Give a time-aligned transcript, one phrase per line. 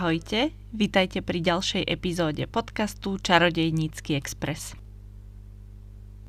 [0.00, 4.72] Ahojte, vítajte pri ďalšej epizóde podcastu Čarodejnícky Express.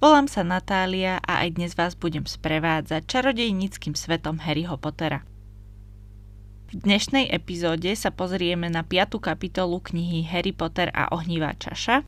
[0.04, 5.24] Volám sa Natália a aj dnes vás budem sprevádzať čarodejníckým svetom Harryho Pottera.
[6.68, 12.04] V dnešnej epizóde sa pozrieme na piatu kapitolu knihy Harry Potter a ohnivá čaša.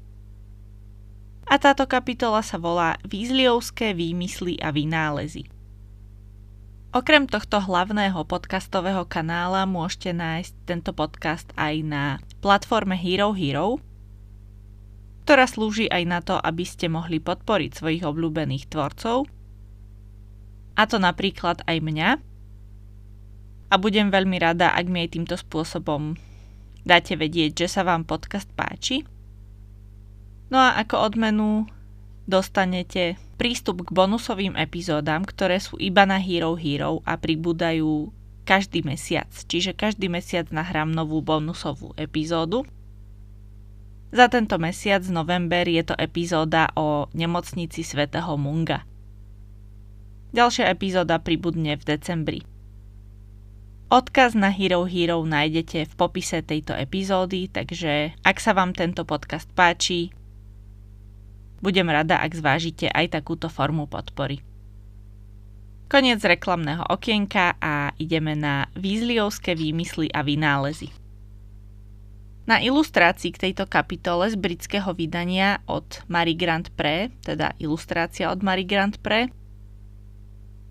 [1.47, 5.47] A táto kapitola sa volá Výzliovské výmysly a vynálezy.
[6.93, 12.03] Okrem tohto hlavného podcastového kanála môžete nájsť tento podcast aj na
[12.37, 13.81] platforme Hero Hero,
[15.25, 19.25] ktorá slúži aj na to, aby ste mohli podporiť svojich obľúbených tvorcov,
[20.77, 22.09] a to napríklad aj mňa.
[23.69, 26.13] A budem veľmi rada, ak mi aj týmto spôsobom
[26.85, 29.01] dáte vedieť, že sa vám podcast páči.
[30.53, 31.65] No a ako odmenu
[32.23, 38.11] dostanete prístup k bonusovým epizódam, ktoré sú iba na Hero Hero a pribúdajú
[38.47, 39.27] každý mesiac.
[39.27, 42.63] Čiže každý mesiac nahrám novú bonusovú epizódu.
[44.13, 48.85] Za tento mesiac, november, je to epizóda o nemocnici svätého Munga.
[50.33, 52.39] Ďalšia epizóda pribudne v decembri.
[53.93, 59.45] Odkaz na Hero Hero nájdete v popise tejto epizódy, takže ak sa vám tento podcast
[59.53, 60.09] páči,
[61.63, 64.43] budem rada, ak zvážite aj takúto formu podpory.
[65.87, 70.91] Koniec reklamného okienka a ideme na výzliovské výmysly a vynálezy.
[72.43, 78.43] Na ilustrácii k tejto kapitole z britského vydania od Marie Grant Pre, teda ilustrácia od
[78.43, 79.31] Marie Grant Pre,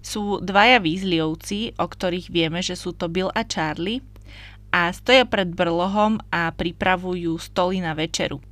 [0.05, 4.05] sú dvaja výzliovci, o ktorých vieme, že sú to Bill a Charlie
[4.75, 8.52] a stoja pred brlohom a pripravujú stoly na večeru.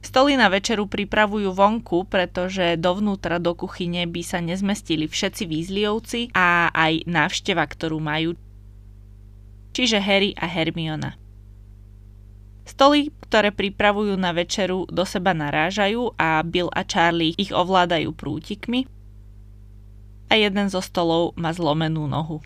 [0.00, 6.72] Stoly na večeru pripravujú vonku, pretože dovnútra do kuchyne by sa nezmestili všetci výzliovci a
[6.72, 8.32] aj návšteva, ktorú majú.
[9.76, 11.20] Čiže Harry a Hermiona.
[12.64, 18.88] Stoly, ktoré pripravujú na večeru, do seba narážajú a Bill a Charlie ich ovládajú prútikmi
[20.30, 22.38] a jeden zo stolov má zlomenú nohu.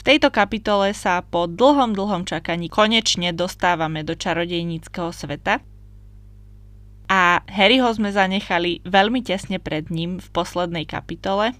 [0.00, 5.60] V tejto kapitole sa po dlhom dlhom čakaní konečne dostávame do čarodejníckého sveta,
[7.10, 11.58] a Harryho sme zanechali veľmi tesne pred ním v poslednej kapitole.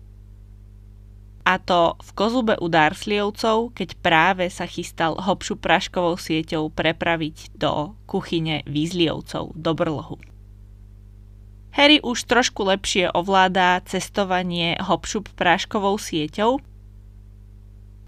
[1.43, 7.99] A to v kozube u Darsliovcov, keď práve sa chystal hopšu praškovou sieťou prepraviť do
[8.07, 10.23] kuchyne Výzliovcov, do Brlohu.
[11.75, 16.63] Harry už trošku lepšie ovládá cestovanie hopšup práškovou sieťou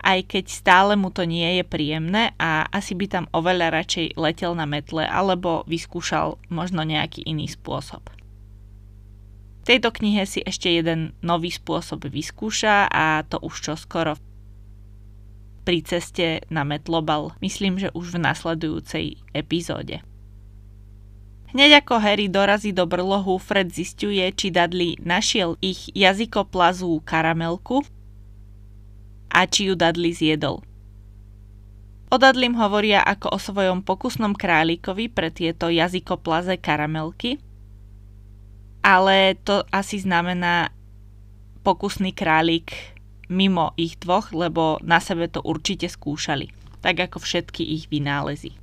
[0.03, 4.53] aj keď stále mu to nie je príjemné a asi by tam oveľa radšej letel
[4.59, 8.03] na metle alebo vyskúšal možno nejaký iný spôsob.
[9.63, 14.19] V tejto knihe si ešte jeden nový spôsob vyskúša a to už čo skoro
[15.63, 20.03] pri ceste na Metlobal, myslím, že už v nasledujúcej epizóde.
[21.55, 27.85] Hneď ako Harry dorazí do brlohu, Fred zistuje, či Dudley našiel ich jazykoplazú karamelku,
[29.33, 30.61] a či ju Dudley zjedol.
[32.13, 37.41] O Dudleym hovoria ako o svojom pokusnom králikovi pre tieto jazykoplaze karamelky,
[38.85, 40.69] ale to asi znamená
[41.65, 42.93] pokusný králik
[43.33, 46.53] mimo ich dvoch, lebo na sebe to určite skúšali,
[46.85, 48.61] tak ako všetky ich vynálezy.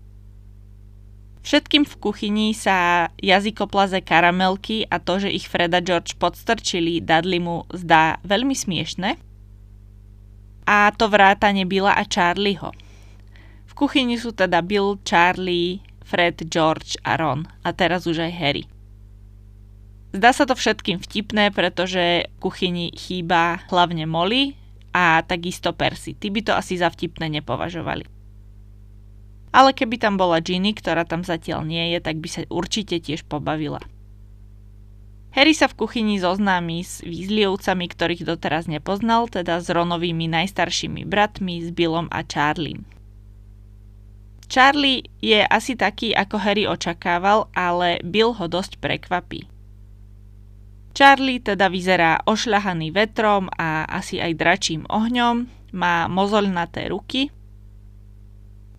[1.41, 8.22] Všetkým v kuchyni sa jazykoplaze karamelky a to, že ich Freda George podstrčili Dudleymu zdá
[8.22, 9.18] veľmi smiešne,
[10.69, 12.69] a to vrátane Billa a Charlieho.
[13.66, 18.63] V kuchyni sú teda Bill, Charlie, Fred, George a Ron a teraz už aj Harry.
[20.13, 24.57] Zdá sa to všetkým vtipné, pretože v kuchyni chýba hlavne Molly
[24.94, 26.18] a takisto Percy.
[26.18, 28.06] Ty by to asi za vtipné nepovažovali.
[29.50, 33.25] Ale keby tam bola Ginny, ktorá tam zatiaľ nie je, tak by sa určite tiež
[33.25, 33.81] pobavila.
[35.30, 41.62] Harry sa v kuchyni zoznámi s výzlievcami, ktorých doteraz nepoznal, teda s Ronovými najstaršími bratmi,
[41.62, 42.81] s Billom a Charlie.
[44.50, 49.46] Charlie je asi taký, ako Harry očakával, ale Bill ho dosť prekvapí.
[50.98, 55.46] Charlie teda vyzerá ošľahaný vetrom a asi aj dračím ohňom,
[55.78, 57.30] má mozoľnaté ruky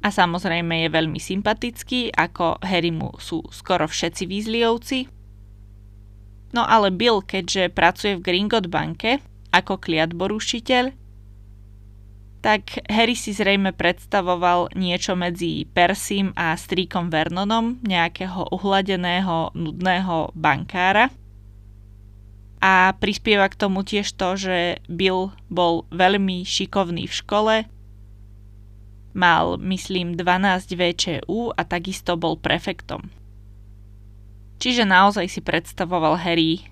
[0.03, 5.20] a samozrejme je veľmi sympatický, ako Harry mu sú skoro všetci výzlievci.
[6.51, 9.23] No ale Bill, keďže pracuje v Gringot banke
[9.55, 10.95] ako kliatborušiteľ,
[12.41, 21.13] tak Harry si zrejme predstavoval niečo medzi Persim a strýkom Vernonom, nejakého uhladeného, nudného bankára.
[22.61, 27.55] A prispieva k tomu tiež to, že Bill bol veľmi šikovný v škole,
[29.13, 33.20] mal, myslím, 12 VČU a takisto bol prefektom.
[34.61, 36.69] Čiže naozaj si predstavoval Harry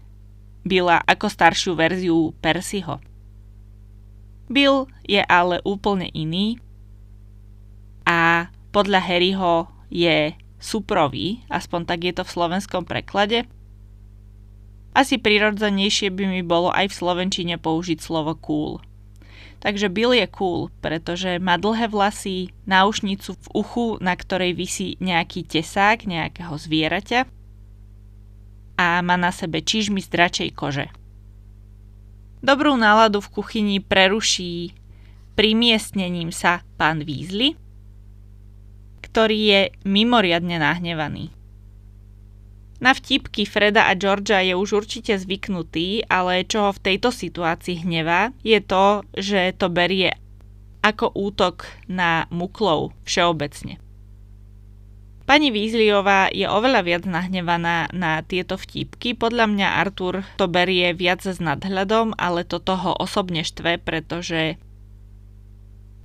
[0.61, 3.01] Billa ako staršiu verziu Percyho.
[4.53, 6.61] Bill je ale úplne iný
[8.05, 13.49] a podľa Harryho je suprový, aspoň tak je to v slovenskom preklade.
[14.93, 18.85] Asi prirodzenejšie by mi bolo aj v slovenčine použiť slovo cool.
[19.65, 25.49] Takže Bill je cool, pretože má dlhé vlasy, náušnicu v uchu, na ktorej visí nejaký
[25.49, 27.38] tesák nejakého zvieraťa
[28.79, 30.87] a má na sebe čižmy z dračej kože.
[32.39, 34.71] Dobrú náladu v kuchyni preruší
[35.35, 37.59] primiestnením sa pán Weasley,
[39.03, 41.35] ktorý je mimoriadne nahnevaný.
[42.79, 47.83] Na vtipky Freda a Georgia je už určite zvyknutý, ale čo ho v tejto situácii
[47.83, 50.15] hnevá, je to, že to berie
[50.79, 53.83] ako útok na muklov všeobecne.
[55.29, 59.13] Pani Weasleyová je oveľa viac nahnevaná na tieto vtipky.
[59.13, 64.57] Podľa mňa Artur to berie viac s nadhľadom, ale to toho osobne štve, pretože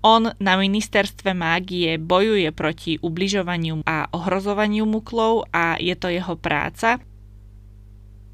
[0.03, 6.99] on na ministerstve mágie bojuje proti ubližovaniu a ohrozovaniu muklov a je to jeho práca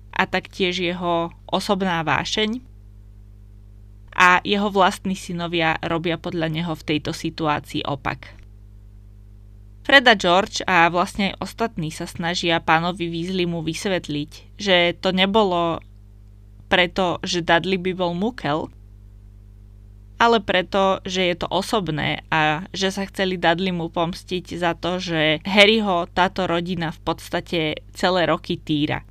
[0.09, 2.65] a taktiež jeho osobná vášeň.
[4.17, 8.38] A jeho vlastní synovia robia podľa neho v tejto situácii opak.
[9.89, 15.81] Freda George a vlastne aj ostatní sa snažia pánovi Weasleymu vysvetliť, že to nebolo
[16.69, 18.69] preto, že Dudley by bol mukel,
[20.21, 25.01] ale preto, že je to osobné a že sa chceli Dudley mu pomstiť za to,
[25.01, 29.01] že Harryho táto rodina v podstate celé roky týra.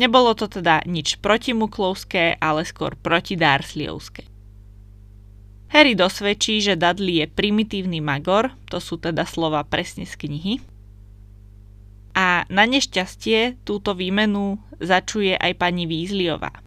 [0.00, 4.35] Nebolo to teda nič protimuklovské, ale skôr protidársliovské.
[5.72, 10.54] Harry dosvedčí, že Dudley je primitívny magor, to sú teda slova presne z knihy.
[12.16, 16.66] A na nešťastie túto výmenu začuje aj pani Weasleyová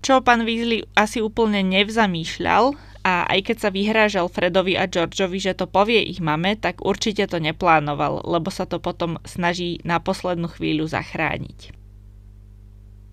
[0.00, 2.74] čo pán Weasley asi úplne nevzamýšľal
[3.04, 7.24] a aj keď sa vyhrážal Fredovi a Georgeovi, že to povie ich mame, tak určite
[7.28, 11.79] to neplánoval, lebo sa to potom snaží na poslednú chvíľu zachrániť.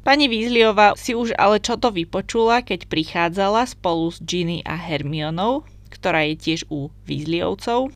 [0.07, 5.67] Pani Weasleyová si už ale čo to vypočula, keď prichádzala spolu s Ginny a Hermionou,
[5.91, 7.91] ktorá je tiež u Weasleyovcov.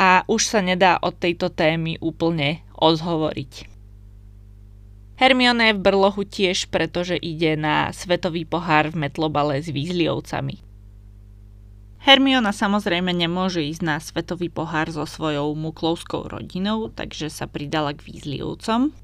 [0.00, 3.68] A už sa nedá od tejto témy úplne odhovoriť.
[5.20, 10.64] Hermione je v brlohu tiež, pretože ide na svetový pohár v metlobale s Weasleyovcami.
[12.08, 18.00] Hermiona samozrejme nemôže ísť na svetový pohár so svojou muklovskou rodinou, takže sa pridala k
[18.08, 19.03] Weasleyovcom.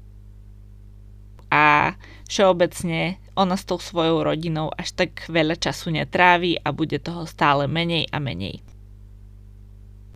[1.51, 1.99] A
[2.31, 7.67] všeobecne ona s tou svojou rodinou až tak veľa času netrávi a bude toho stále
[7.67, 8.63] menej a menej.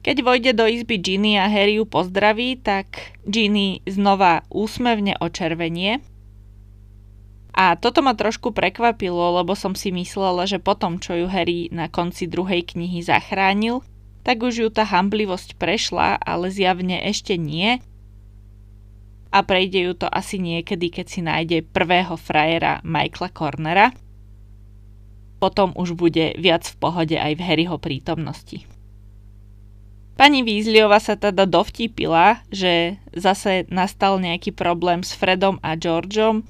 [0.06, 5.98] Keď vojde do izby Ginny a Harry ju pozdraví, tak Ginny znova úsmevne očervenie.
[7.56, 11.90] A toto ma trošku prekvapilo, lebo som si myslela, že potom, čo ju Harry na
[11.90, 13.82] konci druhej knihy zachránil,
[14.22, 17.82] tak už ju tá hamblivosť prešla, ale zjavne ešte nie.
[19.36, 23.88] A prejde ju to asi niekedy, keď si nájde prvého frajera Michaela Cornera.
[25.44, 28.64] Potom už bude viac v pohode aj v Harryho prítomnosti.
[30.16, 36.48] Pani Weasleyova sa teda dovtípila, že zase nastal nejaký problém s Fredom a Georgeom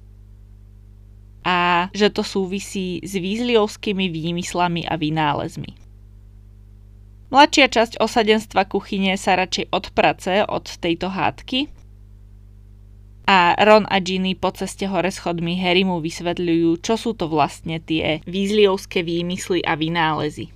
[1.41, 5.73] a že to súvisí s Weasleyovskými výmyslami a vynálezmi.
[7.33, 11.65] Mladšia časť osadenstva kuchyne sa radšej odprace od tejto hádky
[13.25, 18.21] a Ron a Ginny po ceste hore schodmi Harrymu vysvetľujú, čo sú to vlastne tie
[18.29, 20.53] Weasleyovské výmysly a vynálezy.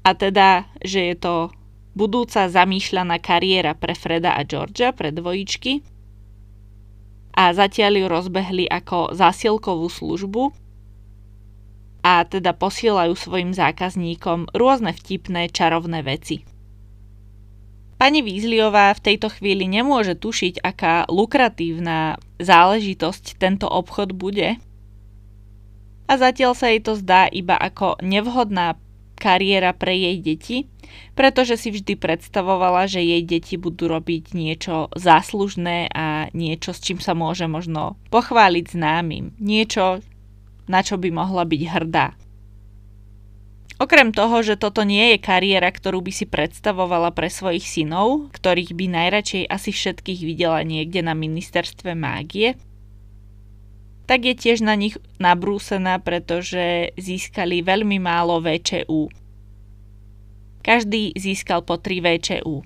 [0.00, 1.34] A teda, že je to
[1.92, 5.84] budúca zamýšľaná kariéra pre Freda a Georgia, pre dvojičky.
[7.36, 10.42] A zatiaľ ju rozbehli ako zásielkovú službu.
[12.00, 16.48] A teda posielajú svojim zákazníkom rôzne vtipné čarovné veci.
[18.00, 24.56] Pani Weasleyová v tejto chvíli nemôže tušiť, aká lukratívna záležitosť tento obchod bude.
[26.08, 28.80] A zatiaľ sa jej to zdá iba ako nevhodná
[29.20, 30.56] kariéra pre jej deti,
[31.12, 37.04] pretože si vždy predstavovala, že jej deti budú robiť niečo záslužné a niečo, s čím
[37.04, 39.36] sa môže možno pochváliť známym.
[39.36, 40.00] Niečo,
[40.72, 42.16] na čo by mohla byť hrdá.
[43.80, 48.76] Okrem toho, že toto nie je kariéra, ktorú by si predstavovala pre svojich synov, ktorých
[48.76, 52.60] by najradšej asi všetkých videla niekde na ministerstve mágie,
[54.04, 59.08] tak je tiež na nich nabrúsená, pretože získali veľmi málo VČU.
[60.60, 62.60] Každý získal po 3 VČU.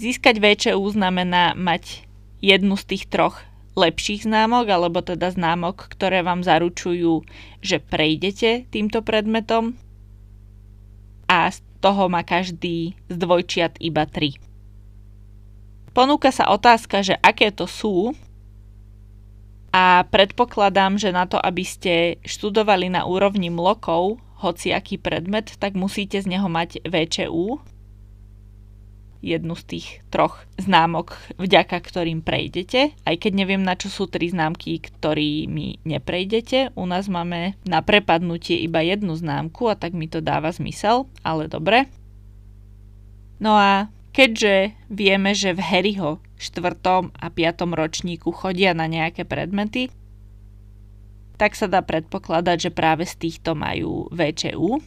[0.00, 2.08] Získať VČU znamená mať
[2.40, 3.44] jednu z tých troch
[3.78, 7.22] lepších známok, alebo teda známok, ktoré vám zaručujú,
[7.62, 9.78] že prejdete týmto predmetom.
[11.30, 14.36] A z toho má každý z dvojčiat iba 3.
[15.90, 18.14] Ponúka sa otázka, že aké to sú
[19.70, 21.94] a predpokladám, že na to, aby ste
[22.26, 27.62] študovali na úrovni mlokov hociaký predmet, tak musíte z neho mať VČU,
[29.20, 32.96] jednu z tých troch známok, vďaka ktorým prejdete.
[33.04, 36.72] Aj keď neviem, na čo sú tri známky, ktorými neprejdete.
[36.76, 41.46] U nás máme na prepadnutie iba jednu známku a tak mi to dáva zmysel, ale
[41.46, 41.86] dobre.
[43.40, 46.80] No a keďže vieme, že v Harryho 4.
[47.12, 47.64] a 5.
[47.76, 49.92] ročníku chodia na nejaké predmety,
[51.40, 54.84] tak sa dá predpokladať, že práve z týchto majú VČU,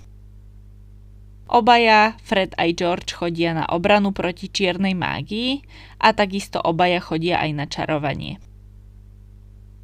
[1.44, 5.60] Obaja, Fred aj George, chodia na obranu proti čiernej mágii
[6.00, 8.40] a takisto obaja chodia aj na čarovanie.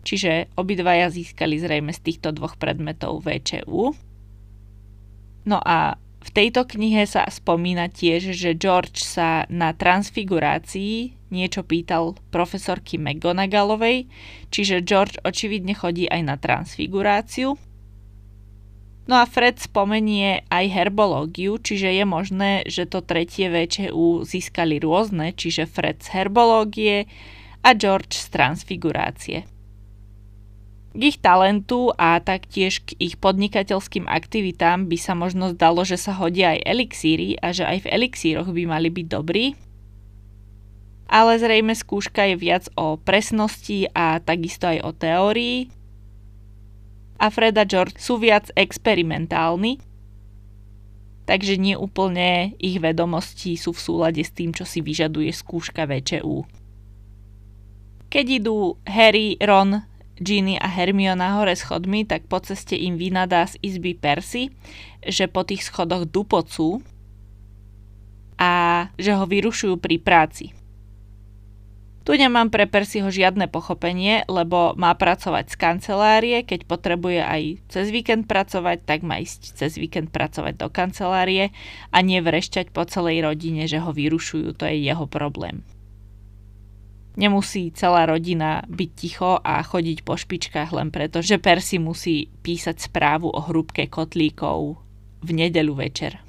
[0.07, 3.91] Čiže obidvaja získali zrejme z týchto dvoch predmetov VČU.
[5.43, 12.17] No a v tejto knihe sa spomína tiež, že George sa na transfigurácii niečo pýtal
[12.33, 14.09] profesorky McGonagallovej,
[14.49, 17.55] čiže George očividne chodí aj na transfiguráciu
[19.09, 25.33] No a Fred spomenie aj herbológiu, čiže je možné, že to tretie VČU získali rôzne,
[25.33, 27.09] čiže Fred z herbológie
[27.65, 29.49] a George z transfigurácie.
[30.93, 36.13] K ich talentu a taktiež k ich podnikateľským aktivitám by sa možno zdalo, že sa
[36.13, 39.57] hodia aj elixíry a že aj v elixíroch by mali byť dobrí.
[41.09, 45.73] Ale zrejme skúška je viac o presnosti a takisto aj o teórii,
[47.19, 49.83] a Fred a George sú viac experimentálni,
[51.27, 56.47] takže nie úplne ich vedomosti sú v súlade s tým, čo si vyžaduje skúška VČU.
[58.09, 59.85] Keď idú Harry, Ron,
[60.17, 64.49] Ginny a Hermiona hore schodmi, tak po ceste im vynadá z izby Percy,
[65.05, 66.81] že po tých schodoch dupocú
[68.35, 70.58] a že ho vyrušujú pri práci.
[72.09, 77.93] Tu nemám pre Persiho žiadne pochopenie, lebo má pracovať z kancelárie, keď potrebuje aj cez
[77.93, 81.53] víkend pracovať, tak má ísť cez víkend pracovať do kancelárie
[81.93, 85.61] a nevrešťať po celej rodine, že ho vyrušujú, to je jeho problém.
[87.13, 92.89] Nemusí celá rodina byť ticho a chodiť po špičkách len preto, že Persi musí písať
[92.89, 94.81] správu o hrúbke kotlíkov
[95.21, 96.28] v nedeľu večer.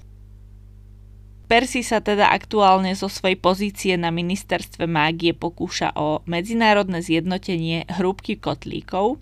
[1.50, 8.38] Percy sa teda aktuálne zo svojej pozície na ministerstve mágie pokúša o medzinárodné zjednotenie hrúbky
[8.38, 9.19] kotlíkov.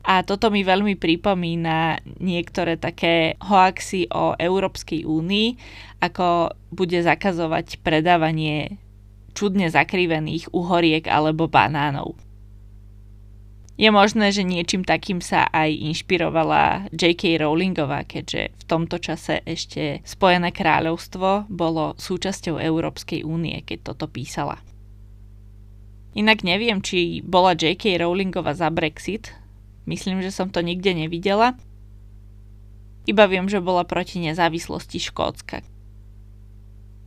[0.00, 5.60] A toto mi veľmi pripomína niektoré také hoaxy o Európskej únii,
[6.00, 8.80] ako bude zakazovať predávanie
[9.36, 12.16] čudne zakrivených uhoriek alebo banánov.
[13.80, 17.40] Je možné, že niečím takým sa aj inšpirovala J.K.
[17.40, 24.60] Rowlingová, keďže v tomto čase ešte Spojené kráľovstvo bolo súčasťou Európskej únie, keď toto písala.
[26.12, 28.04] Inak neviem, či bola J.K.
[28.04, 29.32] Rowlingová za Brexit.
[29.88, 31.56] Myslím, že som to nikde nevidela.
[33.08, 35.64] Iba viem, že bola proti nezávislosti Škótska.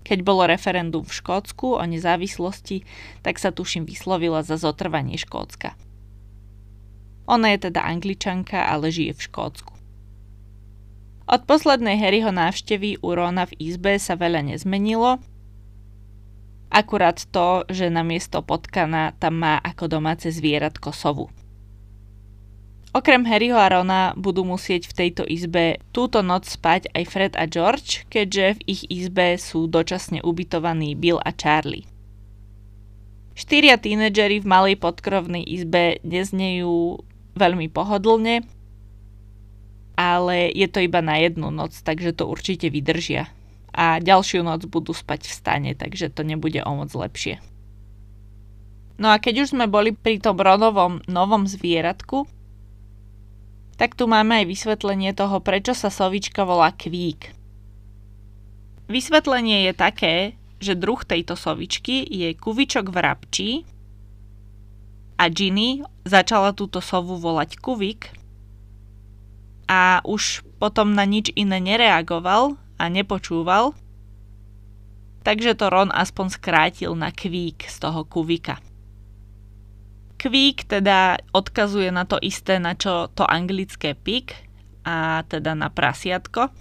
[0.01, 2.81] Keď bolo referendum v Škótsku o nezávislosti,
[3.21, 5.77] tak sa tuším vyslovila za zotrvanie Škótska.
[7.27, 9.73] Ona je teda angličanka, ale žije v Škótsku.
[11.23, 15.23] Od poslednej Harryho návštevy u Rona v izbe sa veľa nezmenilo,
[16.67, 21.31] akurát to, že na miesto potkana tam má ako domáce zvieratko sovu.
[22.93, 27.49] Okrem Harryho a Rona budú musieť v tejto izbe túto noc spať aj Fred a
[27.49, 31.89] George, keďže v ich izbe sú dočasne ubytovaní Bill a Charlie.
[33.33, 37.01] Štyria tínedžeri v malej podkrovnej izbe neznejú
[37.33, 38.45] veľmi pohodlne,
[39.93, 43.29] ale je to iba na jednu noc, takže to určite vydržia.
[43.73, 47.41] A ďalšiu noc budú spať v stane, takže to nebude o moc lepšie.
[49.01, 52.29] No a keď už sme boli pri tom Ronovom novom zvieratku,
[53.73, 57.33] tak tu máme aj vysvetlenie toho, prečo sa sovička volá kvík.
[58.85, 60.15] Vysvetlenie je také,
[60.61, 63.65] že druh tejto sovičky je kuvičok vrabčí,
[65.17, 68.11] a Ginny začala túto sovu volať Kuvik
[69.69, 73.71] a už potom na nič iné nereagoval a nepočúval,
[75.23, 78.59] takže to Ron aspoň skrátil na Kvík z toho Kuvika.
[80.19, 84.31] Kvík teda odkazuje na to isté, na čo to anglické pig,
[84.83, 86.51] a teda na prasiatko.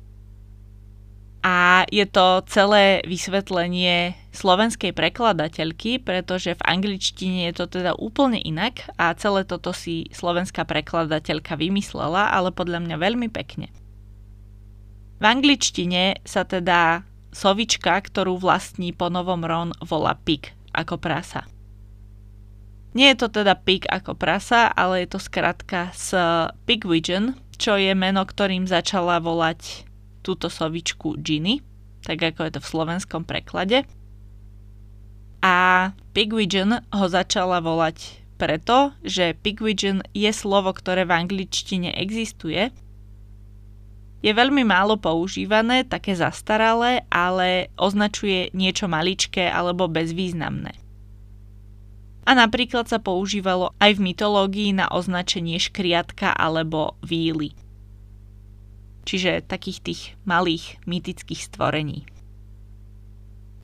[1.43, 8.87] A je to celé vysvetlenie slovenskej prekladateľky, pretože v angličtine je to teda úplne inak
[8.95, 13.75] a celé toto si slovenská prekladateľka vymyslela, ale podľa mňa veľmi pekne.
[15.19, 17.03] V angličtine sa teda
[17.35, 21.47] sovička, ktorú vlastní po novom Ron, volá pig ako prasa.
[22.95, 26.15] Nie je to teda pig ako prasa, ale je to skratka z
[26.69, 29.89] Pigwidgeon, čo je meno, ktorým začala volať
[30.23, 31.61] túto sovičku Ginny,
[32.07, 33.85] tak ako je to v slovenskom preklade.
[35.43, 42.71] A Pigwidgeon ho začala volať preto, že Pigwidgeon je slovo, ktoré v angličtine existuje.
[44.23, 50.83] Je veľmi málo používané, také zastaralé, ale označuje niečo maličké alebo bezvýznamné
[52.23, 57.55] a napríklad sa používalo aj v mytológii na označenie škriatka alebo víly.
[59.03, 62.07] Čiže takých tých malých mytických stvorení.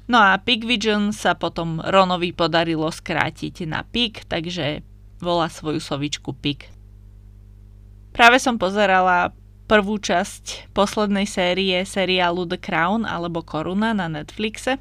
[0.09, 4.81] No a Pigvision sa potom Ronovi podarilo skrátiť na Pig, takže
[5.21, 6.65] volá svoju sovičku Pig.
[8.17, 9.37] Práve som pozerala
[9.69, 14.81] prvú časť poslednej série seriálu The Crown alebo Koruna na Netflixe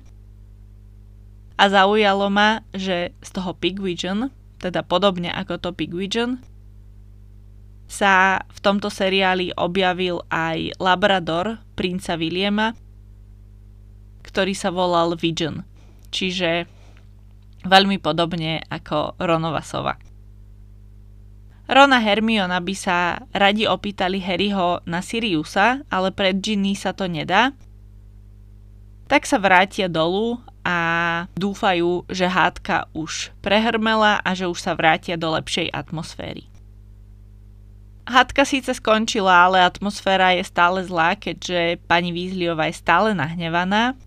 [1.60, 4.32] a zaujalo ma, že z toho Pigwidgeon,
[4.64, 6.40] teda podobne ako to Pigwidgeon,
[7.88, 12.76] sa v tomto seriáli objavil aj Labrador princa Williama,
[14.28, 15.64] ktorý sa volal Vision,
[16.12, 16.68] čiže
[17.64, 19.96] veľmi podobne ako Ronova sova.
[21.68, 27.12] Ron a Hermiona by sa radi opýtali Harryho na Siriusa, ale pred Ginny sa to
[27.12, 27.52] nedá.
[29.12, 30.80] Tak sa vrátia dolu a
[31.36, 36.48] dúfajú, že hádka už prehrmela a že už sa vrátia do lepšej atmosféry.
[38.08, 44.00] Hádka síce skončila, ale atmosféra je stále zlá, keďže pani Weasleyová je stále nahnevaná.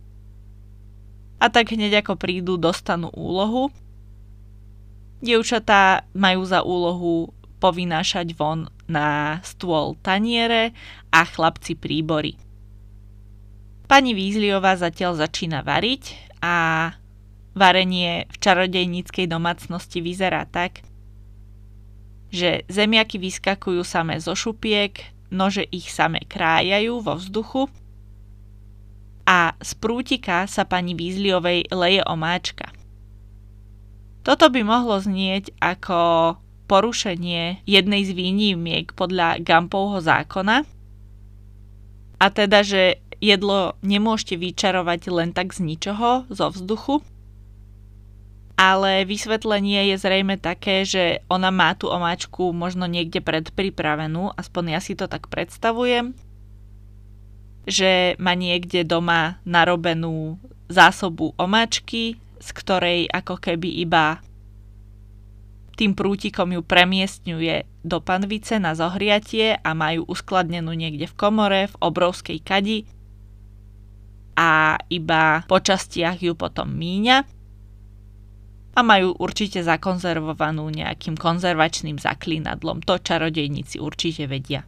[1.37, 3.69] A tak hneď ako prídu, dostanú úlohu.
[5.21, 7.29] Dievčatá majú za úlohu
[7.61, 10.73] povynášať von na stôl taniere
[11.13, 12.41] a chlapci príbory.
[13.85, 16.89] Pani Weasleyová zatiaľ začína variť a
[17.53, 20.81] varenie v čarodejníckej domácnosti vyzerá tak,
[22.31, 24.95] že zemiaky vyskakujú samé zo šupiek,
[25.31, 27.71] nože ich samé krájajú vo vzduchu
[29.27, 32.75] a z prútika sa pani Vízliovej leje omáčka.
[34.27, 36.35] Toto by mohlo znieť ako
[36.67, 40.67] porušenie jednej z výnimiek podľa Gampovho zákona,
[42.21, 47.01] a teda, že jedlo nemôžete vyčarovať len tak z ničoho, zo vzduchu.
[48.61, 54.81] Ale vysvetlenie je zrejme také, že ona má tú omáčku možno niekde predpripravenú, aspoň ja
[54.85, 56.13] si to tak predstavujem,
[57.65, 60.37] že má niekde doma narobenú
[60.69, 64.21] zásobu omáčky, z ktorej ako keby iba
[65.81, 71.75] tým prútikom ju premiestňuje do panvice na zohriatie a majú uskladnenú niekde v komore v
[71.81, 72.85] obrovskej kadi
[74.37, 77.40] a iba po častiach ju potom míňa
[78.71, 82.87] a majú určite zakonzervovanú nejakým konzervačným zaklínadlom.
[82.87, 84.63] To čarodejníci určite vedia.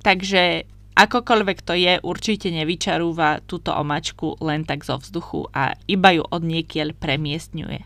[0.00, 0.64] Takže
[0.96, 6.42] akokoľvek to je, určite nevyčarúva túto omačku len tak zo vzduchu a iba ju od
[6.46, 7.80] niekiaľ premiestňuje.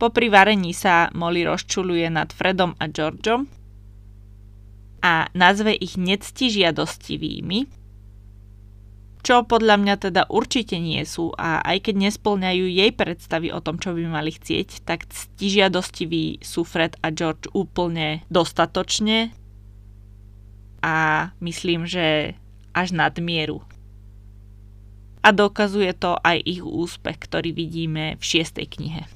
[0.00, 3.46] Po privarení sa Molly rozčuluje nad Fredom a Georgeom
[5.02, 7.81] a nazve ich necti žiadostivými,
[9.22, 13.78] čo podľa mňa teda určite nie sú a aj keď nesplňajú jej predstavy o tom,
[13.78, 19.30] čo by mali chcieť, tak stižiadostiví sú Fred a George úplne dostatočne
[20.82, 22.34] a myslím, že
[22.74, 23.62] až nad mieru.
[25.22, 29.06] A dokazuje to aj ich úspech, ktorý vidíme v šiestej knihe.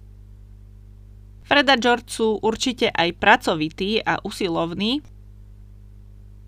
[1.42, 5.02] Fred a George sú určite aj pracovití a usilovní,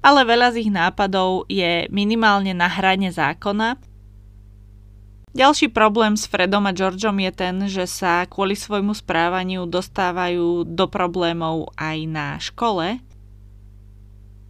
[0.03, 3.79] ale veľa z ich nápadov je minimálne na hrane zákona.
[5.37, 10.87] Ďalší problém s Fredom a Georgeom je ten, že sa kvôli svojmu správaniu dostávajú do
[10.89, 12.99] problémov aj na škole,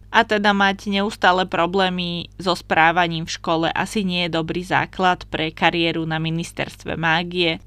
[0.09, 5.53] a teda mať neustále problémy so správaním v škole asi nie je dobrý základ pre
[5.53, 7.61] kariéru na ministerstve mágie,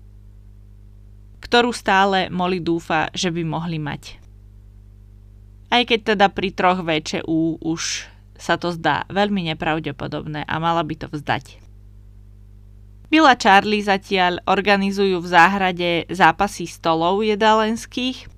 [1.38, 4.21] ktorú stále Molly dúfa, že by mohli mať
[5.72, 8.04] aj keď teda pri troch VČU už
[8.36, 11.62] sa to zdá veľmi nepravdepodobné a mala by to vzdať.
[13.08, 18.28] Bill a Charlie zatiaľ organizujú v záhrade zápasy stolov jedalenských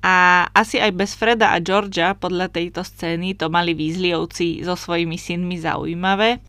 [0.00, 5.16] a asi aj bez Freda a Georgia podľa tejto scény to mali výzliovci so svojimi
[5.20, 6.40] synmi zaujímavé.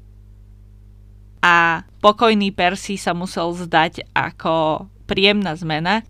[1.44, 6.04] A pokojný Percy sa musel zdať ako príjemná zmena,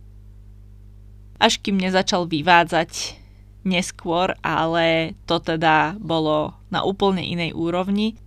[1.42, 3.21] až kým nezačal vyvádzať
[3.62, 8.18] neskôr, ale to teda bolo na úplne inej úrovni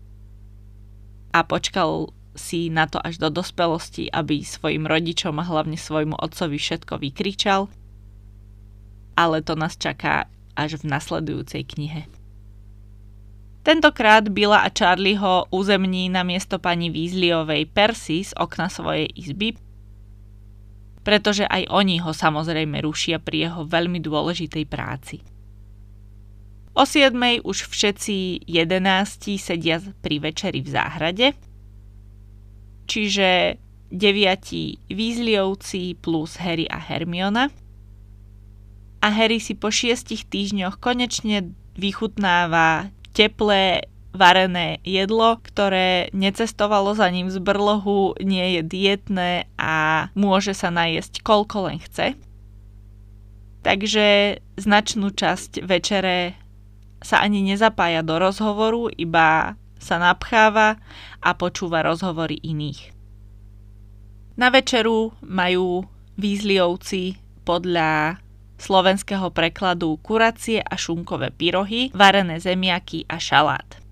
[1.35, 6.59] a počkal si na to až do dospelosti, aby svojim rodičom a hlavne svojmu otcovi
[6.59, 7.70] všetko vykričal.
[9.14, 10.27] Ale to nás čaká
[10.59, 12.07] až v nasledujúcej knihe.
[13.64, 19.57] Tentokrát Billa a Charlieho uzemní na miesto pani Weasleyovej Percy z okna svojej izby,
[21.05, 25.21] pretože aj oni ho samozrejme rušia pri jeho veľmi dôležitej práci.
[26.75, 27.14] O 7.
[27.47, 31.29] už všetci 11 sedia pri večeri v záhrade–
[32.87, 33.57] čiže
[33.88, 37.49] deviatí Weasleyovci plus Harry a Hermiona.
[39.05, 47.29] A Harry si po šiestich týždňoch konečne vychutnáva teplé varené jedlo, ktoré necestovalo za ním
[47.29, 52.14] z brlohu, nie je dietné a môže sa najesť koľko len chce.
[53.66, 56.38] Takže značnú časť večere
[57.03, 60.81] sa ani nezapája do rozhovoru, iba sa napcháva
[61.20, 62.94] a počúva rozhovory iných.
[64.40, 65.85] Na večeru majú
[66.16, 68.18] výzliovci podľa
[68.57, 73.84] slovenského prekladu kuracie a šunkové pyrohy, varené zemiaky a šalát.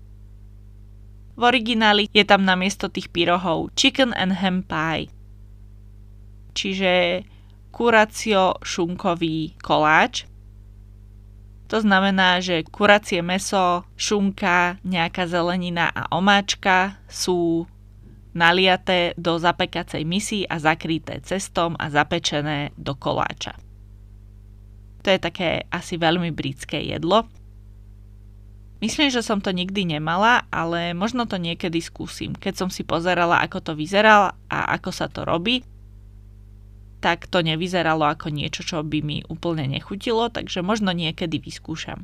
[1.33, 5.09] V origináli je tam namiesto tých pyrohov chicken and ham pie,
[6.53, 7.25] čiže
[7.73, 10.29] kuracio šunkový koláč,
[11.73, 17.65] to znamená, že kuracie meso, šunka, nejaká zelenina a omáčka sú
[18.37, 23.57] naliaté do zapekacej misy a zakryté cestom a zapečené do koláča.
[25.01, 27.25] To je také asi veľmi britské jedlo.
[28.83, 32.35] Myslím, že som to nikdy nemala, ale možno to niekedy skúsim.
[32.35, 35.63] Keď som si pozerala, ako to vyzeralo a ako sa to robí,
[36.99, 42.03] tak to nevyzeralo ako niečo, čo by mi úplne nechutilo, takže možno niekedy vyskúšam.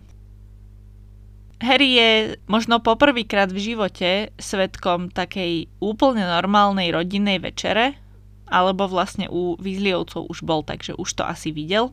[1.59, 2.09] Harry je
[2.47, 7.99] možno poprvýkrát v živote svetkom takej úplne normálnej rodinnej večere,
[8.47, 11.91] alebo vlastne u Weasleyovcov už bol, takže už to asi videl.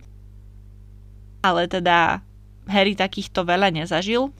[1.42, 2.22] Ale teda
[2.70, 4.30] Harry takýchto veľa nezažil.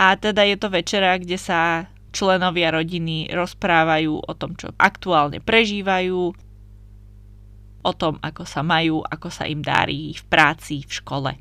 [0.00, 6.32] A teda je to večera, kde sa členovia rodiny rozprávajú o tom, čo aktuálne prežívajú,
[7.80, 11.32] o tom, ako sa majú, ako sa im darí v práci, v škole.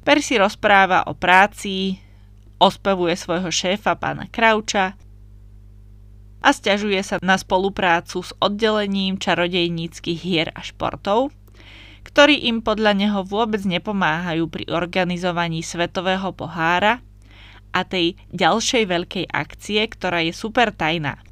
[0.00, 2.00] Percy rozpráva o práci,
[2.56, 4.96] ospevuje svojho šéfa pána Krauča
[6.40, 11.32] a stiažuje sa na spoluprácu s oddelením čarodejníckých hier a športov,
[12.04, 17.04] ktorí im podľa neho vôbec nepomáhajú pri organizovaní svetového pohára
[17.70, 21.22] a tej ďalšej veľkej akcie, ktorá je super tajná.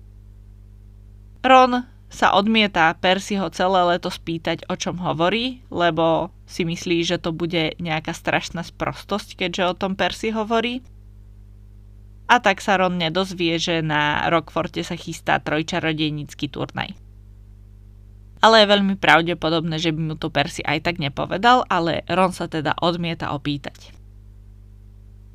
[1.43, 7.21] Ron sa odmieta Percy ho celé leto spýtať, o čom hovorí, lebo si myslí, že
[7.21, 10.81] to bude nejaká strašná sprostosť, keďže o tom Percy hovorí.
[12.29, 16.97] A tak sa Ron nedozvie, že na Rockforte sa chystá trojčarodejnícky turnaj.
[18.39, 22.47] Ale je veľmi pravdepodobné, že by mu to Percy aj tak nepovedal, ale Ron sa
[22.47, 23.98] teda odmieta opýtať.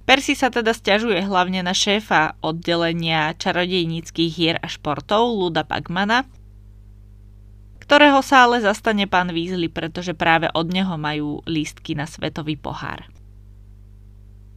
[0.03, 6.27] Percy sa teda stiažuje hlavne na šéfa oddelenia čarodejníckých hier a športov Luda Pagmana,
[7.79, 13.07] ktorého sa ale zastane pán Weasley, pretože práve od neho majú lístky na svetový pohár.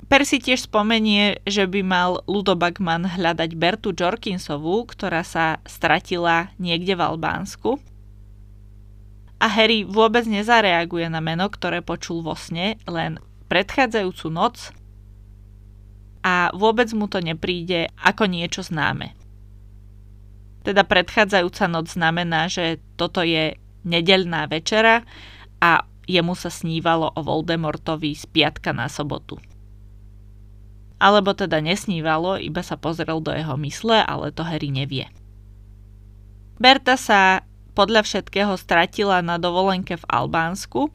[0.07, 6.95] Percy tiež spomenie, že by mal Ludo Bagman hľadať Bertu Jorkinsovú, ktorá sa stratila niekde
[6.95, 7.83] v Albánsku.
[9.43, 13.19] A Harry vôbec nezareaguje na meno, ktoré počul vo sne, len
[13.51, 14.71] predchádzajúcu noc
[16.27, 19.15] a vôbec mu to nepríde ako niečo známe.
[20.67, 23.55] Teda predchádzajúca noc znamená, že toto je
[23.87, 25.07] nedelná večera
[25.63, 29.39] a jemu sa snívalo o Voldemortovi z piatka na sobotu.
[30.99, 35.07] Alebo teda nesnívalo, iba sa pozrel do jeho mysle, ale to Harry nevie.
[36.59, 37.47] Berta sa
[37.79, 40.89] podľa všetkého stratila na dovolenke v Albánsku,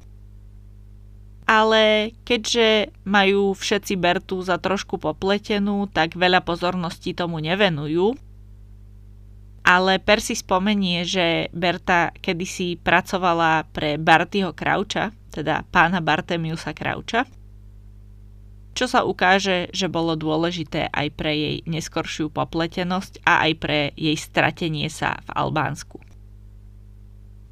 [1.45, 8.17] ale keďže majú všetci Bertu za trošku popletenú, tak veľa pozornosti tomu nevenujú
[9.61, 17.29] ale Percy spomenie, že Berta kedysi pracovala pre Bartyho Krauča, teda pána Bartemiusa Krauča.
[18.71, 24.15] čo sa ukáže, že bolo dôležité aj pre jej neskoršiu popletenosť a aj pre jej
[24.15, 26.10] stratenie sa v Albánsku.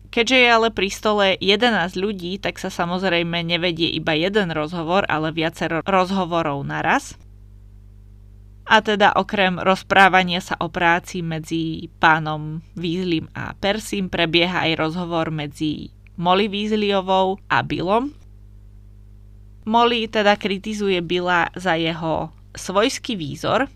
[0.09, 5.29] Keďže je ale pri stole 11 ľudí, tak sa samozrejme nevedie iba jeden rozhovor, ale
[5.29, 7.13] viacero rozhovorov naraz.
[8.69, 15.33] A teda okrem rozprávania sa o práci medzi pánom Weasleym a Persim prebieha aj rozhovor
[15.33, 18.13] medzi Molly Weasleyovou a Billom,
[19.69, 23.69] Molly teda kritizuje Billa za jeho svojský výzor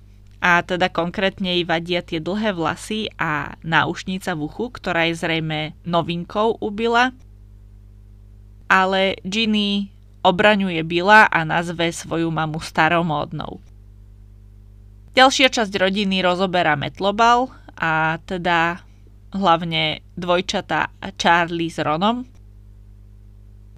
[0.43, 5.71] a teda konkrétne jej vadia tie dlhé vlasy a náušnica v uchu, ktorá je zrejme
[5.87, 7.15] novinkou u Billa.
[8.67, 9.87] Ale Ginny
[10.19, 13.63] obraňuje Billa a nazve svoju mamu staromódnou.
[15.15, 17.47] Ďalšia časť rodiny rozoberá Metlobal
[17.79, 18.83] a teda
[19.31, 22.27] hlavne dvojčata Charlie s Ronom,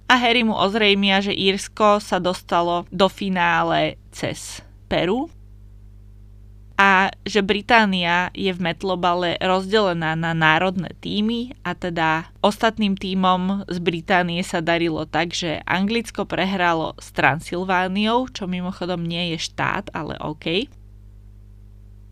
[0.06, 5.26] a Harry mu ozrejmia, že Írsko sa dostalo do finále cez Peru
[6.76, 13.80] a že Británia je v metlobale rozdelená na národné týmy a teda ostatným týmom z
[13.80, 20.20] Británie sa darilo tak, že Anglicko prehralo s Transylvániou, čo mimochodom nie je štát, ale
[20.20, 20.68] OK.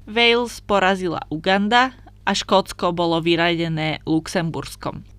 [0.09, 1.92] Wales porazila Uganda
[2.24, 5.14] a Škótsko bolo vyradené Luxemburskom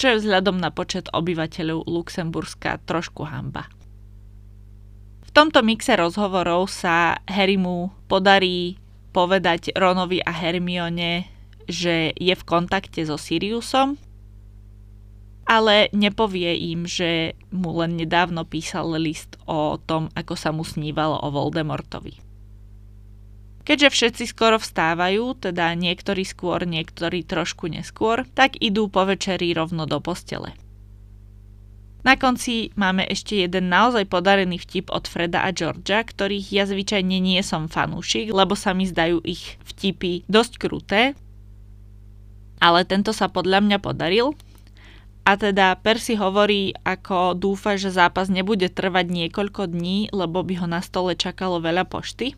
[0.00, 3.68] čo je vzhľadom na počet obyvateľov Luxemburska trošku hamba.
[5.30, 8.82] V tomto mixe rozhovorov sa Harrymu podarí
[9.14, 11.30] povedať Ronovi a Hermione,
[11.70, 13.94] že je v kontakte so Siriusom,
[15.46, 21.22] ale nepovie im, že mu len nedávno písal list o tom, ako sa mu snívalo
[21.22, 22.18] o Voldemortovi.
[23.62, 29.86] Keďže všetci skoro vstávajú, teda niektorí skôr, niektorí trošku neskôr, tak idú po večeri rovno
[29.86, 30.58] do postele.
[32.00, 37.20] Na konci máme ešte jeden naozaj podarený vtip od Freda a Georgia, ktorých ja zvyčajne
[37.20, 41.02] nie som fanúšik, lebo sa mi zdajú ich vtipy dosť kruté.
[42.60, 44.32] Ale tento sa podľa mňa podaril.
[45.28, 50.66] A teda Percy hovorí, ako dúfa, že zápas nebude trvať niekoľko dní, lebo by ho
[50.66, 52.32] na stole čakalo veľa pošty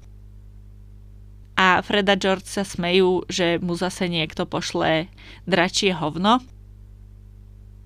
[1.62, 5.06] a Fred a George sa smejú, že mu zase niekto pošle
[5.46, 6.40] dračie hovno.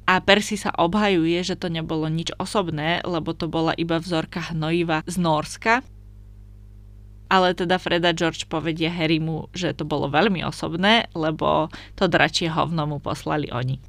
[0.07, 5.03] A Percy sa obhajuje, že to nebolo nič osobné, lebo to bola iba vzorka hnojiva
[5.03, 5.75] z Norska.
[7.27, 12.47] Ale teda Fred a George povedia Harrymu, že to bolo veľmi osobné, lebo to dračie
[12.47, 13.83] hovno mu poslali oni.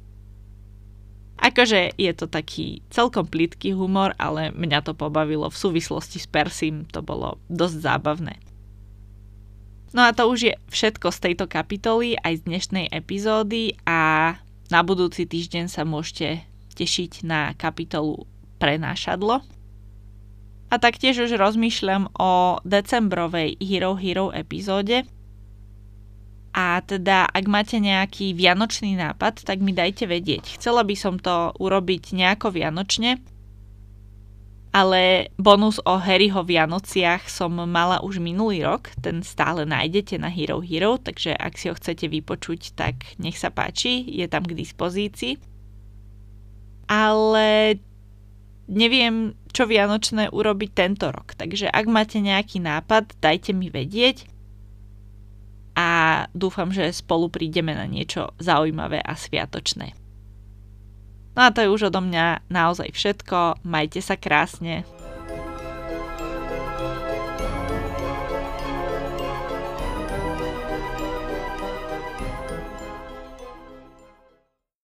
[1.38, 6.82] Akože je to taký celkom plitký humor, ale mňa to pobavilo v súvislosti s Persim,
[6.90, 8.34] to bolo dosť zábavné.
[9.94, 14.34] No a to už je všetko z tejto kapitoly, aj z dnešnej epizódy a
[14.68, 16.44] na budúci týždeň sa môžete
[16.76, 18.28] tešiť na kapitolu
[18.60, 19.42] Prenášadlo.
[20.68, 25.08] A taktiež už rozmýšľam o decembrovej Hero Hero epizóde.
[26.52, 30.60] A teda, ak máte nejaký vianočný nápad, tak mi dajte vedieť.
[30.60, 33.22] Chcela by som to urobiť nejako vianočne,
[34.72, 40.60] ale bonus o Harryho Vianociach som mala už minulý rok, ten stále nájdete na Hero
[40.60, 45.40] Hero, takže ak si ho chcete vypočuť, tak nech sa páči, je tam k dispozícii.
[46.88, 47.80] Ale
[48.68, 54.28] neviem, čo Vianočné urobiť tento rok, takže ak máte nejaký nápad, dajte mi vedieť
[55.74, 59.97] a dúfam, že spolu prídeme na niečo zaujímavé a sviatočné.
[61.38, 63.62] No a to je už odo mňa naozaj všetko.
[63.62, 64.82] Majte sa krásne.